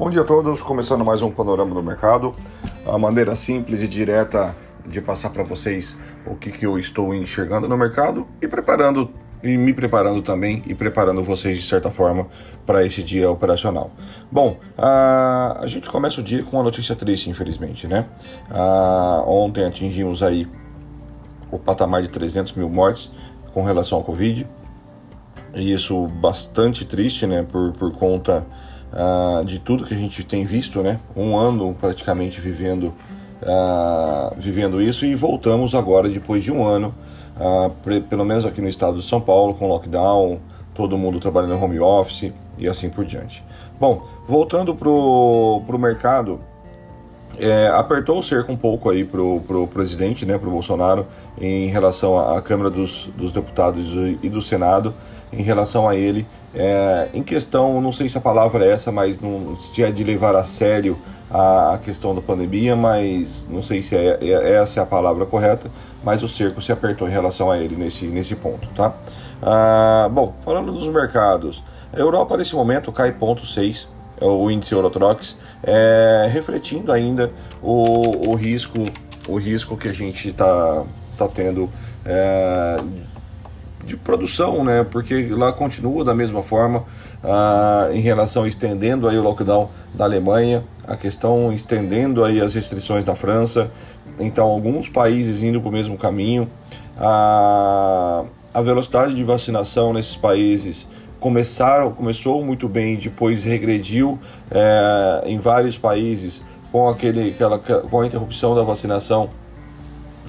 [0.00, 2.34] Bom dia a todos, começando mais um panorama do mercado.
[2.86, 5.94] A maneira simples e direta de passar para vocês
[6.26, 9.10] o que, que eu estou enxergando no mercado e preparando
[9.44, 12.28] e me preparando também e preparando vocês de certa forma
[12.64, 13.90] para esse dia operacional.
[14.32, 18.06] Bom, a, a gente começa o dia com uma notícia triste, infelizmente, né?
[18.48, 20.48] A, ontem atingimos aí
[21.50, 23.10] o patamar de 300 mil mortes
[23.52, 24.48] com relação ao Covid.
[25.52, 27.42] E isso bastante triste, né?
[27.42, 28.46] Por, por conta
[28.92, 30.98] uh, de tudo que a gente tem visto, né?
[31.16, 32.94] Um ano praticamente vivendo,
[33.42, 36.94] uh, vivendo isso e voltamos agora depois de um ano,
[37.36, 37.70] uh,
[38.02, 40.40] pelo menos aqui no estado de São Paulo, com lockdown,
[40.74, 43.44] todo mundo trabalhando home office e assim por diante.
[43.78, 46.40] Bom, voltando para o mercado,
[47.38, 51.06] é, apertou o cerco um pouco aí pro, pro presidente, né, pro Bolsonaro,
[51.40, 54.94] em relação à Câmara dos, dos Deputados e do Senado,
[55.32, 59.20] em relação a ele, é, em questão, não sei se a palavra é essa, mas
[59.20, 60.98] não, se é de levar a sério
[61.30, 65.24] a, a questão da pandemia, mas não sei se é, é, essa é a palavra
[65.26, 65.70] correta,
[66.02, 68.94] mas o cerco se apertou em relação a ele nesse, nesse ponto, tá?
[69.42, 73.86] Ah, bom, falando dos mercados, a Europa nesse momento cai 0,6
[74.20, 77.32] é o índice Eurotrox, é, refletindo ainda
[77.62, 78.84] o, o, risco,
[79.26, 80.84] o risco que a gente está
[81.16, 81.70] tá tendo
[82.04, 82.80] é,
[83.84, 84.84] de produção, né?
[84.84, 86.84] Porque lá continua da mesma forma
[87.22, 93.04] ah, em relação estendendo aí o lockdown da Alemanha, a questão estendendo aí as restrições
[93.04, 93.70] da França,
[94.18, 96.48] então alguns países indo para o mesmo caminho,
[96.98, 104.18] a, a velocidade de vacinação nesses países começaram, começou muito bem, depois regrediu
[104.50, 109.30] é, em vários países com, aquele, aquela, com a interrupção da vacinação.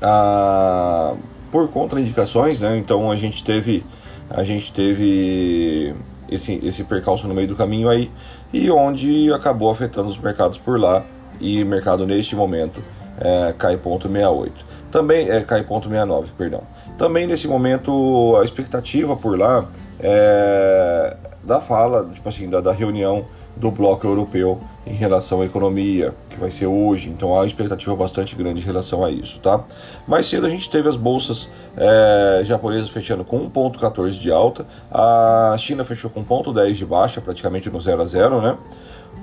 [0.00, 1.14] A,
[1.56, 2.76] por contraindicações, né?
[2.76, 3.82] Então a gente teve
[4.28, 5.94] a gente teve
[6.30, 8.10] esse, esse percalço no meio do caminho aí
[8.52, 11.02] e onde acabou afetando os mercados por lá
[11.40, 12.84] e mercado neste momento
[13.18, 14.52] é, cai ponto 68.
[14.90, 16.62] Também é, cai ponto 69, perdão.
[16.98, 19.66] Também nesse momento a expectativa por lá
[19.98, 23.24] é, da fala, tipo assim, da, da reunião
[23.56, 27.96] do bloco europeu em relação à economia, que vai ser hoje, então há uma expectativa
[27.96, 29.64] bastante grande em relação a isso, tá?
[30.06, 35.56] Mais cedo a gente teve as bolsas é, japonesas fechando com 1,14 de alta, a
[35.58, 38.56] China fechou com 1,10 de baixa, praticamente no 0 a 0, né?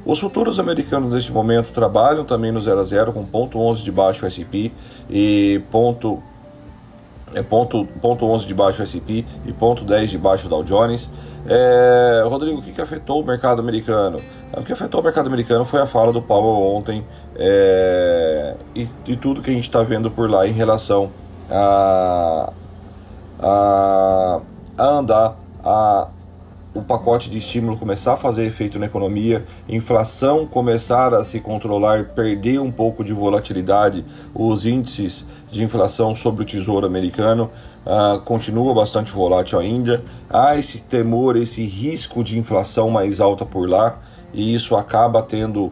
[0.05, 4.25] Os futuros americanos neste momento trabalham também no 0 a 0 com 0,11 de baixo
[4.25, 4.71] o S&P
[5.09, 6.21] e ponto
[7.33, 10.63] é ponto, ponto 11 de baixo o S&P e ponto 10 de baixo o Dow
[10.63, 11.09] Jones.
[11.45, 14.19] É, Rodrigo, o que, que afetou o mercado americano?
[14.55, 19.17] O que afetou o mercado americano foi a fala do Powell ontem é, e, e,
[19.17, 21.11] tudo que a gente está vendo por lá em relação
[21.49, 22.53] a,
[23.39, 24.41] a,
[24.77, 26.07] a andar a
[26.73, 32.05] o pacote de estímulo começar a fazer efeito na economia, inflação começar a se controlar,
[32.15, 34.03] perder um pouco de volatilidade,
[34.33, 37.51] os índices de inflação sobre o tesouro americano
[37.85, 40.03] uh, continua bastante volátil ainda.
[40.29, 43.99] Há esse temor, esse risco de inflação mais alta por lá,
[44.33, 45.71] e isso acaba tendo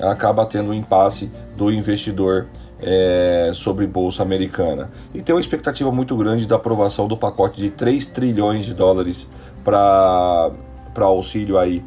[0.00, 2.46] acaba tendo um impasse do investidor
[2.82, 4.90] é, sobre bolsa americana.
[5.14, 9.28] E tem uma expectativa muito grande da aprovação do pacote de 3 trilhões de dólares
[9.64, 10.50] para
[10.96, 11.84] auxílio aí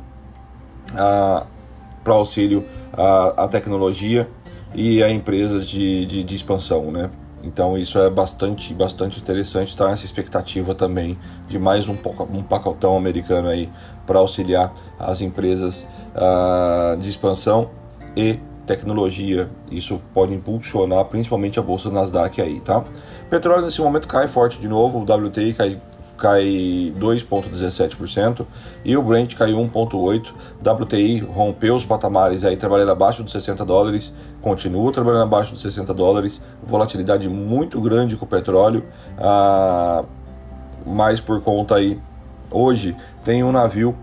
[2.03, 4.29] para auxílio à, tecnologia
[4.75, 7.09] e a empresas de, de, de, expansão, né?
[7.41, 9.89] Então isso é bastante, bastante interessante, tá?
[9.89, 11.17] Essa expectativa também
[11.47, 11.95] de mais um,
[12.31, 13.69] um pacotão americano aí
[14.05, 15.85] para auxiliar as empresas
[16.15, 17.69] uh, de expansão
[18.15, 19.49] e tecnologia.
[19.69, 22.83] Isso pode impulsionar principalmente a bolsa Nasdaq aí, tá?
[23.29, 25.81] Petróleo nesse momento cai forte de novo, o WTI cai
[26.17, 28.45] cai 2,17%
[28.85, 30.33] e o Brent caiu 1,8%.
[30.61, 35.93] WTI rompeu os patamares aí, trabalhando abaixo dos 60 dólares, continua trabalhando abaixo dos 60
[35.93, 38.85] dólares, volatilidade muito grande com o petróleo,
[39.17, 40.03] ah,
[40.85, 41.99] mas por conta aí,
[42.51, 43.95] hoje tem um navio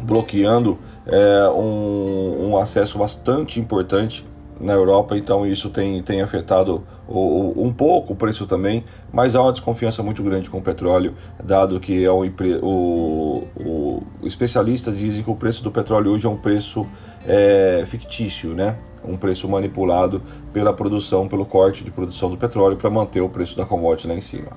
[0.00, 4.26] bloqueando é, um, um, acesso bastante importante
[4.60, 9.36] na Europa, então isso tem, tem afetado o, o, um pouco o preço também, mas
[9.36, 12.24] há uma desconfiança muito grande com o petróleo, dado que é o,
[12.62, 16.86] o, especialistas dizem que o preço do petróleo hoje é um preço
[17.26, 18.76] é, fictício, né?
[19.04, 20.22] um preço manipulado
[20.52, 24.14] pela produção, pelo corte de produção do petróleo para manter o preço da commodity lá
[24.14, 24.48] em cima.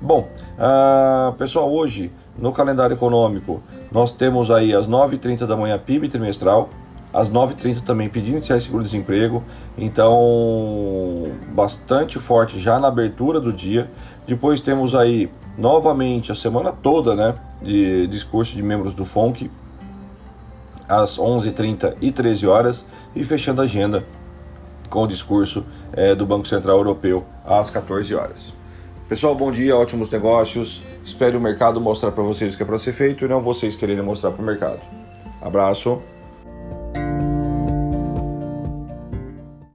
[0.00, 6.08] Bom, uh, pessoal, hoje no calendário econômico nós temos aí às 9h30 da manhã PIB
[6.08, 6.68] trimestral,
[7.14, 9.44] às 9h30 também pedindo iniciar seguro-desemprego,
[9.78, 13.88] então bastante forte já na abertura do dia.
[14.26, 19.48] Depois temos aí novamente a semana toda, né, de discurso de membros do FONC,
[20.88, 24.04] às 11h30 e 13 horas e fechando a agenda
[24.90, 28.52] com o discurso é, do Banco Central Europeu às 14 horas.
[29.08, 30.82] Pessoal, bom dia, ótimos negócios.
[31.04, 33.76] Espero o mercado mostrar para vocês o que é para ser feito e não vocês
[33.76, 34.80] quererem mostrar para o mercado.
[35.40, 36.02] Abraço.